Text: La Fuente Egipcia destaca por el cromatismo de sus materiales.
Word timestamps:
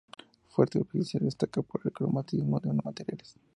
La 0.17 0.49
Fuente 0.49 0.79
Egipcia 0.79 1.19
destaca 1.21 1.61
por 1.61 1.81
el 1.85 1.91
cromatismo 1.91 2.59
de 2.59 2.69
sus 2.69 2.83
materiales. 2.83 3.35